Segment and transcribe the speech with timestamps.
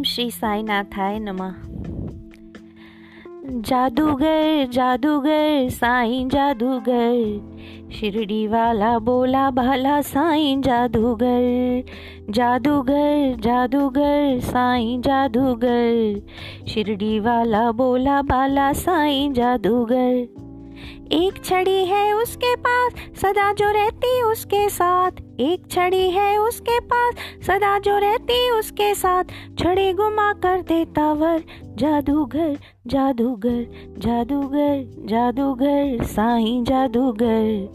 [0.00, 1.52] ओम श्री साईनाथाय नमः।
[3.60, 11.82] जादूगर जादूगर, साईं जादूगर शिरडी वाला बोला भाला साईं जादूगर
[12.30, 16.20] जादूगर जादूगर, साईं जादूगर
[16.68, 20.39] शिरडी वाला बोला बाला साईं जादूगर।
[21.12, 25.10] एक छड़ी है उसके पास, सदा जो रहती उसके साथ।
[25.40, 27.14] एक छड़ी है उसके पास,
[27.46, 29.24] सदा जो रहती उसके साथ।
[29.58, 31.42] छड़ी घुमा कर देता वर
[31.76, 33.66] जादूगर जादूगर
[33.98, 37.68] जादूगर जादूगर, साईं जादूगर।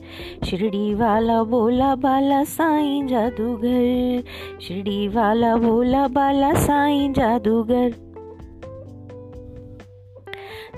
[0.45, 4.23] शिरडी वाला बोला बाला, साईं जादूगर।
[4.61, 8.04] शिरडी वाला बोला बाला, साईं जादूगर।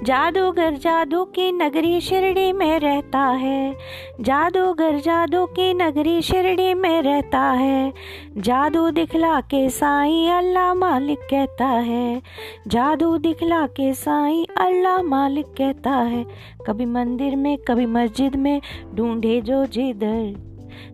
[0.04, 3.76] जादूगर जादू की नगरी शिरडी में रहता है।
[4.22, 7.94] जादूगर जादू की नगरी शिरडी में रहता है।
[8.38, 12.22] जादू दिखला के साईं अल्लाह मालिक कहता है।
[12.68, 16.26] जादू दिखला के साईं अल्लाह मालिक कहता है।
[16.68, 18.62] कभी मंदिर में, कभी मस्जिद में
[18.96, 20.48] ढूंढे जो जिधर।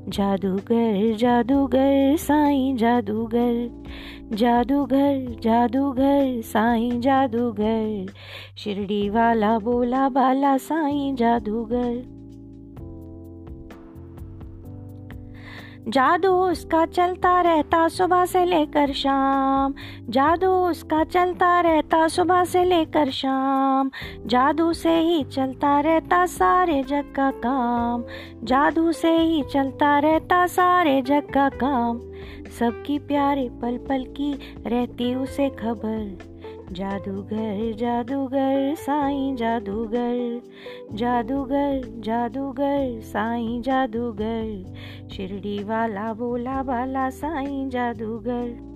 [0.09, 3.83] जादूगर जादूगर, साईं जादूगर।
[4.33, 8.05] जादूगर जादूगर, साईं जादूगर।
[8.57, 12.23] शिरडी वाला बोला, बाला साईं जादूगर।
[15.87, 19.73] जादू उसका चलता रहता सुबह से लेकर शाम।
[20.09, 23.91] जादू उसका चलता रहता सुबह से लेकर शाम।
[24.25, 28.03] जादू से ही चलता रहता सारे जग का काम।
[28.43, 32.01] जादू से ही चलता रहता सारे जग का काम।
[32.59, 34.33] सबकी प्यारे पल पल की
[34.67, 36.33] रहती उसे खबर।
[36.71, 40.41] जादूगर जादूगर, साईं जादूगर।
[40.93, 44.73] जादूगर जादूगर, साईं जादूगर।
[45.11, 48.72] शिरडी वाला, बोला वाला, साईं जादूगर।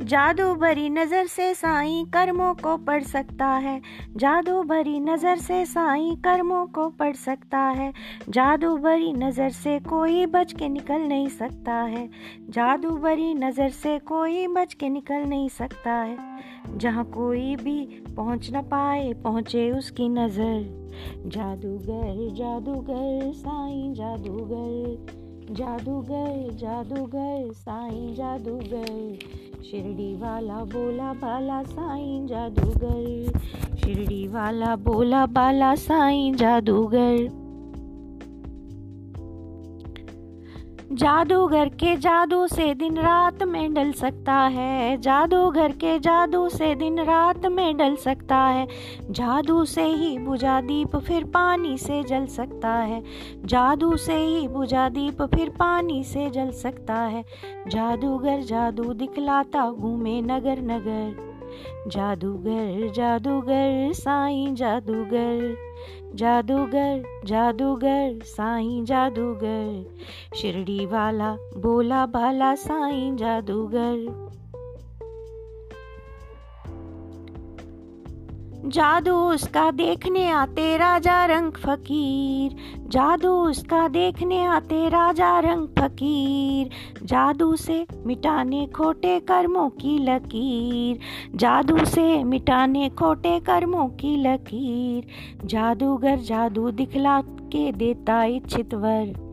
[0.00, 3.80] जादू भरी नज़र से साईं कर्मों को पढ़ सकता है।
[4.16, 7.92] जादू भरी नज़र से साईं कर्मों को पढ़ सकता है।
[8.28, 12.08] जादू भरी नज़र से कोई बच के निकल नहीं सकता है।
[12.50, 16.16] जादू भरी नज़र से कोई बच के निकल नहीं सकता है।
[16.76, 20.64] जहाँ कोई भी पहुँच न पाए, पहुँचे उसकी नज़र।
[21.26, 29.18] जादूगर जादूगर, साईं जादूगर। जादूगर जादूगर, साईं जादूगर।
[29.64, 33.38] शिरडी वाला बोला, बाला साईं जादूगर।
[33.76, 37.45] शिरडी वाला बोला, बाला साईं जादूगर।
[40.96, 47.00] जादूगर के जादू से दिन रात में डल सकता है। जादूगर के जादू से दिन
[47.00, 48.68] रात में डल सकता है।
[49.10, 53.02] जादू से ही बुझा दीप फिर पानी से जल सकता है।
[53.44, 57.24] जादू से ही बुझा दीप फिर पानी से जल सकता है।
[57.68, 61.36] जादूगर जादू दिखलाता घूमे नगर नगर।
[61.88, 65.56] जादूगर जादूगर, साईं जादूगर।
[66.14, 69.94] जादूगर जादूगर साईं जादूगर।
[70.36, 74.25] शिरडी वाला बोला भाला साईं जादूगर।
[78.66, 82.56] जादू उसका देखने आते राजा रंग फकीर।
[82.88, 86.70] जादू उसका देखने आते राजा रंग फकीर।
[87.02, 90.98] जादू से मिटाने खोटे कर्मों की लकीर।
[91.36, 95.06] जादू से मिटाने खोटे कर्मों की लकीर।
[95.46, 99.25] जादूगर जादू दिखला के देता इच्छित वर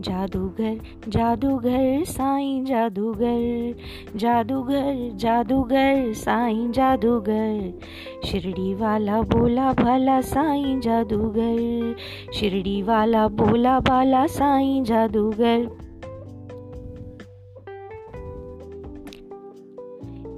[0.00, 3.74] जादूगर जादूगर, साईं जादूगर
[4.16, 7.78] जादूगर जादूगर, साईं जादूगर।
[8.24, 11.96] शिरडी वाला बोला भाला, साईं जादूगर।
[12.32, 15.79] शिरडी वाला बोला बाला साईं जादूगर।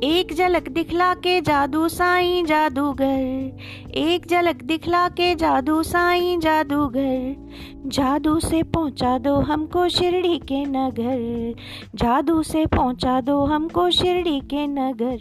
[0.05, 3.59] एक झलक दिखला के जादू साई जादूगर,
[3.95, 7.35] एक झलक दिखला के जादू साई जादूगर।
[7.87, 11.55] जादू से पहुँचा दो हमको शिरडी के नगर,
[11.95, 15.19] जादू से पहुँचा दो हमको शिरडी के नगर।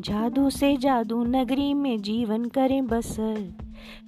[0.00, 3.36] जादू से जादू नगरी में जीवन करें बसर,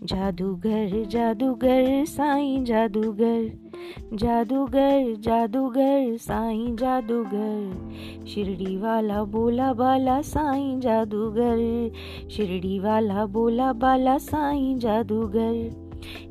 [0.04, 3.67] जादूगर जादूगर, साईं जादूगर।
[4.14, 7.90] जादूगर जादूगर, साईं जादूगर।
[8.26, 11.90] शिरडी वाला बोला, बाला साईं जादूगर।
[12.30, 15.87] शिरडी वाला बोला, बाला साईं जादूगर।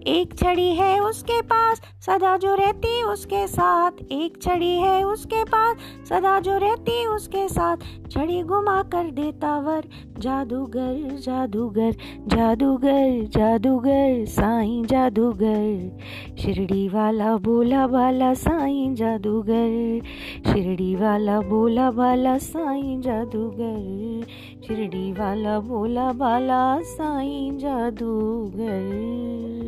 [0.07, 5.77] एक छड़ी है उसके पास, सदा जो रहती उसके साथ। एक छड़ी है उसके पास,
[6.09, 7.77] सदा जो रहती उसके साथ।
[8.12, 9.83] छड़ी घुमा कर देता वर,
[10.19, 11.95] जादूगर जादूगर
[12.27, 15.97] जादूगर जादूगर, साईं जादूगर।
[16.39, 20.01] शिरडी वाला बोला बाला साईं जादूगर।
[20.51, 24.25] शिरडी वाला बोला बाला साईं जादूगर।
[24.68, 29.67] शिरडी वाला बोला बाला साईं जादूगर।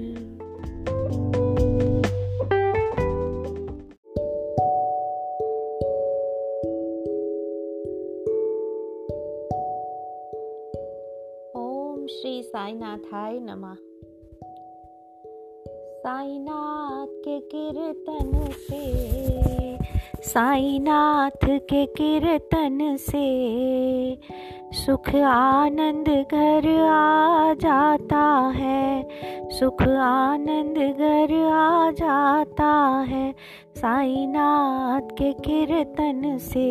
[12.12, 13.76] श्री साईनाथाय नमः।
[16.00, 18.98] साईनाथ के कीर्तन से
[20.24, 23.26] साईनाथ के कीर्तन से
[24.74, 28.24] सुख आनंद घर आ जाता
[28.56, 29.08] है।
[29.50, 32.72] सुख आनंद घर आ जाता
[33.08, 33.32] है।
[33.76, 36.70] साईनाथ के कीर्तन से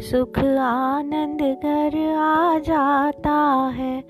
[0.00, 3.36] सुख आनंद घर आ जाता
[3.74, 4.04] है।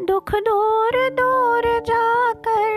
[0.00, 2.76] दुख दूर दूर जाकर,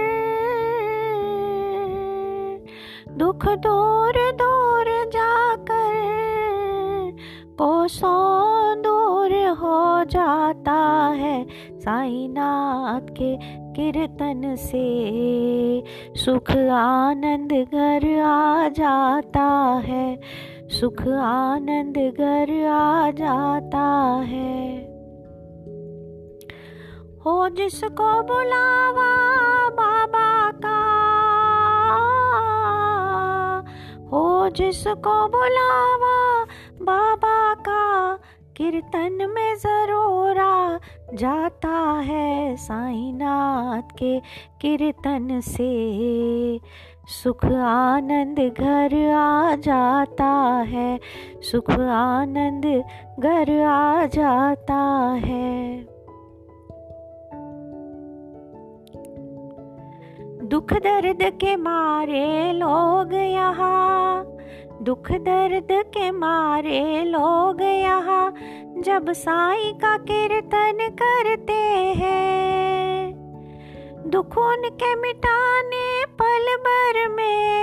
[3.18, 4.88] दुख दूर दूर
[7.62, 10.78] कोसों दूर हो जाता
[11.08, 11.46] है
[11.80, 13.36] साईनाथ के
[13.72, 15.84] कीर्तन से।
[16.16, 19.44] सुख आनंद घर आ जाता
[19.86, 20.22] है,
[20.70, 23.86] सुख आनंद घर आ जाता
[24.26, 24.78] है।
[27.26, 29.12] हो जिसको बुलावा
[29.70, 30.82] बाबा का
[34.12, 36.44] हो जिसको बुलावा
[36.82, 38.16] बाबा का
[38.58, 40.36] कीर्तन में ज़रूर
[41.14, 44.20] जाता है साईनाथ के
[44.62, 46.60] कीर्तन से।
[47.08, 50.32] सुख आनंद घर आ जाता
[50.68, 51.00] है,
[51.42, 52.66] सुख आनंद
[53.20, 54.82] घर आ जाता
[55.26, 55.91] है।
[60.52, 64.26] दुख दर्द के मारे लोग यहाँ।
[64.82, 68.34] दुख दर्द के मारे लोग यहाँ।
[68.78, 71.62] जब साई का कीर्तन करते
[72.00, 73.14] हैं,
[74.08, 77.62] दुख उनके मिटाने पल भर में।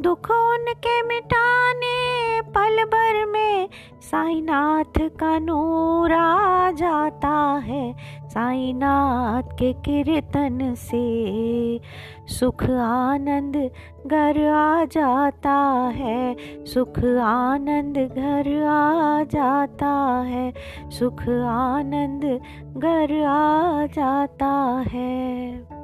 [0.00, 2.37] दुख उनके मिटाने
[2.68, 3.68] पल भर में
[4.00, 7.94] साईनाथ का नूर आ जाता है।
[8.24, 11.80] साईनाथ के कीर्तन से
[12.26, 13.70] सुख आनंद
[14.06, 15.54] घर आ जाता
[15.96, 20.52] है। सुख आनंद घर आ जाता है।
[20.90, 22.40] सुख आनंद
[22.76, 25.77] घर आ जाता है।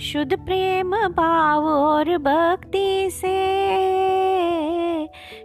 [0.00, 3.32] शुद्ध प्रेम भाव और भक्ति से।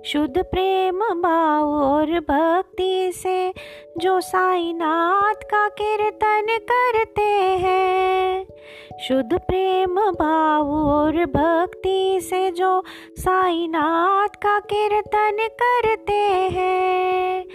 [0.06, 3.54] शुद्ध प्रेम भाव और भक्ति से
[3.98, 7.28] जो साईनाथ का कीर्तन करते
[7.64, 8.46] हैं।
[9.08, 12.84] शुद्ध प्रेम भाव और भक्ति से जो
[13.20, 16.24] साईनाथ का कीर्तन करते
[16.58, 17.46] हैं।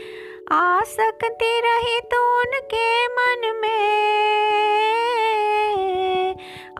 [0.52, 4.89] आसक्ति रही तो उनके मन में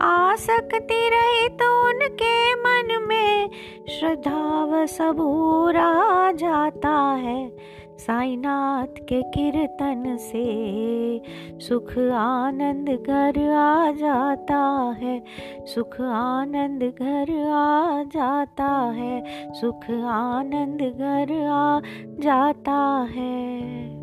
[0.01, 3.49] आसक्ति रही तो उनके मन में
[3.89, 7.51] श्रद्धा व सबूर आ जाता है।
[7.97, 11.21] साईनाथ के कीर्तन से
[11.59, 15.23] सुख आनंद घर आ जाता है।
[15.65, 21.79] सुख आनंद घर आ जाता है। सुख आनंद घर आ
[22.23, 24.00] जाता है।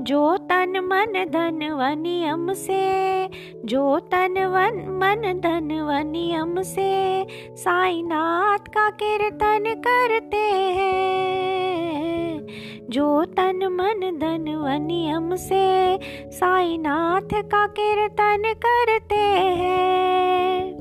[0.00, 3.28] जो तन मन धन व नियम से,
[3.64, 7.26] जो तन वन मन धन व नियम से,
[7.56, 12.46] साईनाथ का कीर्तन करते हैं।
[12.90, 15.98] जो तन मन धन व नियम से,
[16.30, 20.76] साईनाथ का कीर्तन करते हैं।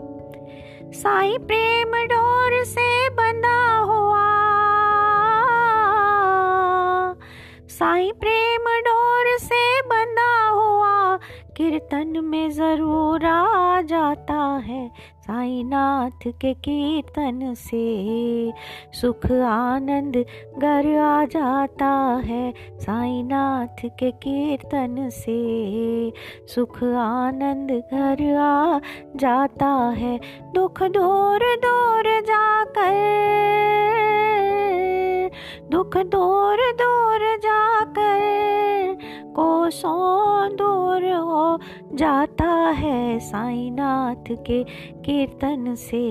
[0.92, 2.99] साई प्रेम डोर से
[11.80, 14.88] कीर्तन में ज़रूर आ जाता है
[15.22, 18.52] साईनाथ के कीर्तन से।
[18.94, 20.18] सुख आनंद
[20.58, 21.92] घर आ जाता
[22.26, 25.40] है साईनाथ के कीर्तन से।
[26.48, 28.80] सुख आनंद घर आ
[29.16, 30.20] जाता है
[30.56, 32.98] दुख दूर दूर जाकर।
[35.72, 37.59] दुख दूर दूर जाकर
[39.70, 41.60] कोसों दूर हो
[41.94, 44.64] जाता है साईनाथ के
[45.06, 46.02] कीर्तन से।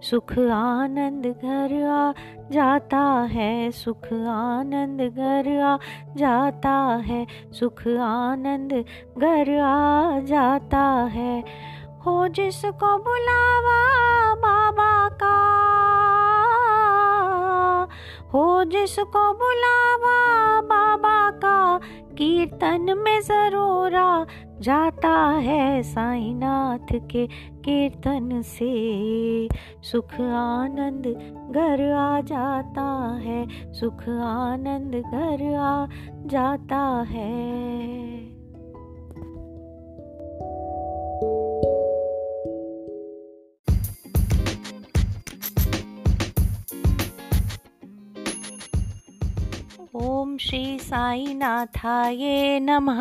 [0.00, 2.12] सुख आनंद घर आ
[2.50, 5.76] जाता है, सुख आनंद घर आ
[6.16, 8.72] जाता है, सुख आनंद
[9.18, 11.44] घर आ जाता है।
[12.06, 13.80] हो जिसको बुलावा
[14.34, 15.36] बाबा का,
[18.32, 20.16] हो जिसको बुलावा
[20.60, 21.25] बाबा
[22.18, 24.26] कीर्तन में जरोरा
[24.60, 27.26] जाता है साईनाथ के
[27.64, 29.48] कीर्तन से।
[29.82, 31.04] सुख आनंद
[31.54, 35.86] घर आ जाता है, सुख आनंद घर आ
[36.26, 38.25] जाता है।
[49.96, 52.98] ओम श्री साई नाथाये नमः।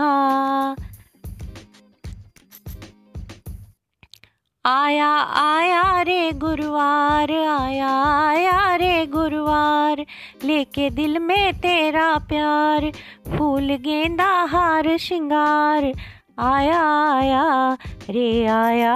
[4.65, 5.09] आया
[5.39, 7.89] आया रे गुरुवार, आया
[8.29, 10.05] आया रे गुरुवार,
[10.43, 12.91] लेके दिल में तेरा प्यार,
[13.27, 15.91] फूल गेंदा, हार, श्रृंगार।
[16.39, 16.81] आया
[17.13, 17.77] आया,
[18.09, 18.95] रे आया,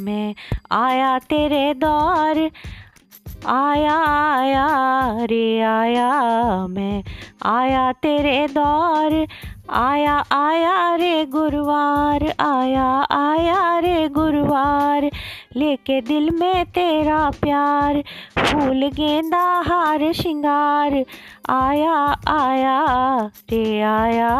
[0.00, 0.34] मैं
[0.70, 2.50] आया तेरे दौर
[3.46, 3.96] आया
[4.36, 4.66] आया
[5.24, 6.10] रे आया
[6.66, 7.02] मैं।
[7.44, 9.26] आया तेरे दौर
[9.72, 15.10] आया आया रे गुरुवार, आया आया रे गुरुवार,
[15.56, 18.02] लेके दिल में तेरा प्यार,
[18.38, 21.04] फूल गेंदा, हार, श्रृंगार,
[21.50, 21.94] आया
[22.28, 22.78] आया
[23.50, 24.34] रे आया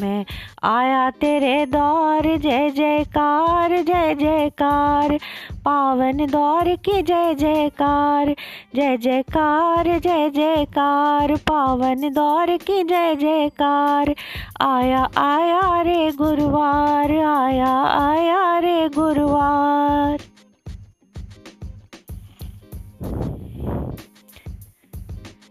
[0.00, 0.24] मैं,
[0.64, 5.18] आया तेरे दौर, जय जयकार जय जयकार,
[5.64, 8.34] पावन दौर की जय जयकार
[8.74, 14.14] जय जयकार जय जयकार, पावन दौर की जय जयकार
[14.68, 20.16] आया आया रे गुरुवार, आया आया रे गुरुवार।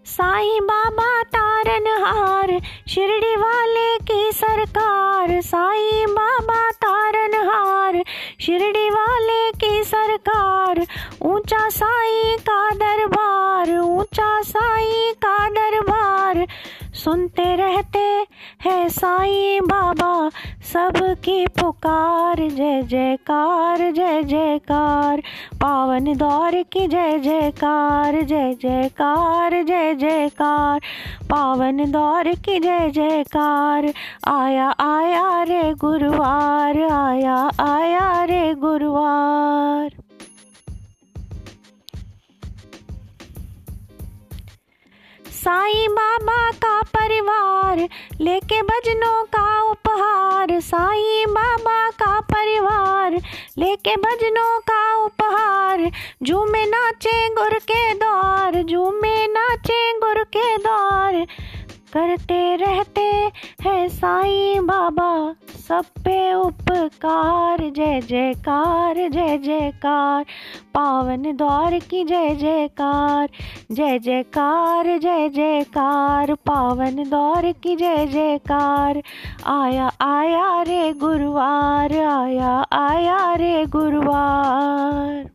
[0.08, 2.58] साईं बाबा तारनहार
[2.88, 8.02] शिरडी वाले की सरकार। साईं बाबा तारनहार
[8.42, 10.86] शिरडी वाले की सरकार।
[11.26, 16.46] ऊँचा साईं का दरबार, ऊँचा साईं का दरबार।
[16.98, 18.00] सुनते रहते
[18.66, 20.30] हैं साईं बाबा,
[20.64, 25.22] सबकी पुकार, जय जयकार जय जयकार।
[25.62, 30.80] पावन दौर की जय जयकार जय जयकार जय जयकार।
[31.24, 33.92] पावन दौर की जय जयकार,
[34.28, 40.07] आया आया रे गुरुवार, आया आया रे गुरुवार।
[45.48, 47.78] साईं बाबा का परिवार
[48.22, 53.12] लेके भजनों का उपहार। साईं बाबा का परिवार
[53.58, 55.92] लेके भजनों का उपहार।
[56.24, 61.28] झूमे नाचे गुर के द्वार, झूमे नाचे गुर के द्वार।
[61.94, 65.36] करते रहते हैं साईं बाबा।
[65.68, 70.26] सब पे उपकार, जय जयकार जय जयकार।
[70.74, 73.30] पावन दौर की जय जयकार
[73.72, 79.02] जय जयकार जय जयकार। पावन द्वार की जय जयकार।
[79.46, 85.30] आया आया रे गुरुवार, आया आया रे गुरुवार।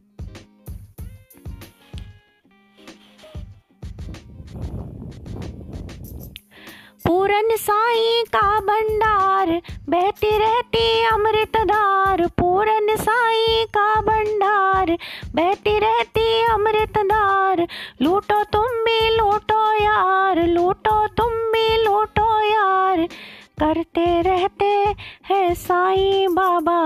[7.07, 9.51] पूरन साई का भंडार
[9.93, 14.91] बहती रहती अमृत धार पूरन साई का भंडार।
[15.35, 17.67] बहती रहती अमृत धार
[18.03, 23.07] लूटो तुम भी लूटो यार, लूटो तुम भी लूटो यार।
[23.61, 24.71] करते रहते
[25.31, 26.79] हैं साई बाबा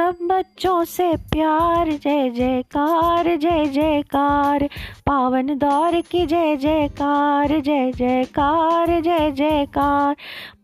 [0.00, 4.68] सब बच्चों से प्यार, जय जयकार जय जयकार।
[5.06, 10.14] पावन दौर की जय जयकार जय जयकार जय जयकार।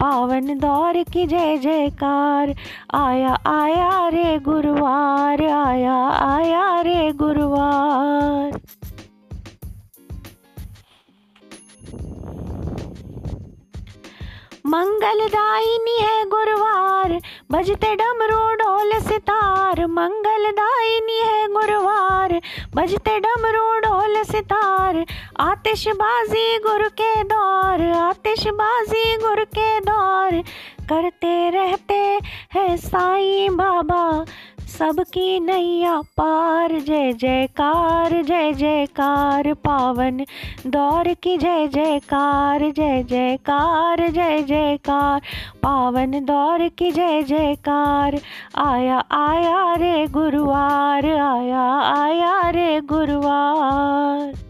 [0.00, 2.55] पावन दौर की जय जयकार।
[2.95, 8.61] आया आया रे गुरुवार, आया आया रे गुरुवार।
[14.66, 17.12] मंगलदायिनी है गुरुवार,
[17.52, 22.32] बजते डमरू ढोल सितार। मंगलदायिनी है गुरुवार,
[22.75, 25.04] बजते डमरू ढोल सितार।
[25.40, 30.42] आतिशबाजी गुरु के दौर आतिशबाजी गुरु के दौर
[30.90, 32.02] करते रहते
[32.54, 34.02] हैं साईं बाबा
[34.78, 40.25] सबकी नैया पार, जय जयकार जय जयकार, पावन
[40.66, 45.21] दौर की जय जयकार जय जयकार जय जयकार,
[45.62, 48.21] पावन दौर की जय जयकार।
[48.59, 51.68] आया आया रे गुरुवार, आया
[52.02, 54.46] आया रे गुरुवार।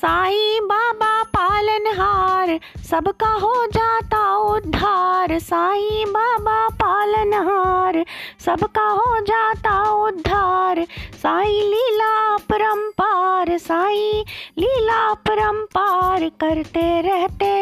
[0.00, 2.58] साईं बाबा पालनहार
[2.90, 8.04] सबका हो जाता उद्धार। साईं बाबा पालनहार
[8.44, 10.84] सबका हो जाता उद्धार।
[11.22, 14.24] साईं लीला परम्पार साईं
[14.58, 17.52] लीला परम्पार करते रहते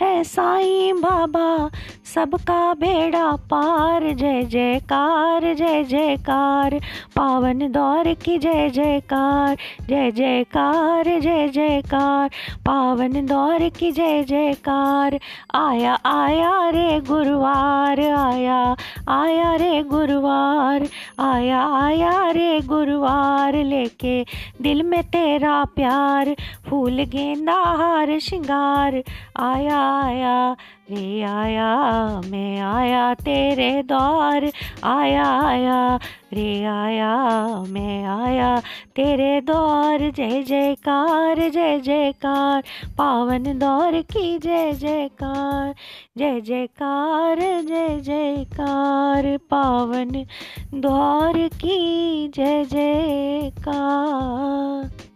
[0.00, 1.48] हैं साईं बाबा।
[2.14, 6.74] सबका बेड़ा पार, जय जयकार जय जयकार।
[7.16, 9.56] पावन दौर की जय जयकार
[9.88, 12.30] जय जयकार जय जयकार।
[12.66, 15.18] पावन दौर की जय जयकार।
[15.54, 18.76] आया आया रे गुरुवार, आया
[19.08, 20.88] आया रे गुरुवार।
[21.18, 24.24] आया आया रे गुरुवार, लेके
[24.62, 26.36] दिल में तेरा प्यार।
[26.68, 29.02] फूल गेंदा हार, श्रृंगार।
[29.40, 30.56] आया आया
[30.92, 34.52] रे आया, मैं आया तेरे द्वार,
[34.84, 35.98] आया आया,
[36.32, 38.62] रे आया, मैं आया
[38.96, 42.62] तेरे द्वार, जय जयकार जय जयकार,
[42.98, 45.74] पावन दौर की जय जयकार
[46.18, 50.26] जय जयकार जय जयकार, पावन
[50.74, 55.11] द्वार की जय जयकार।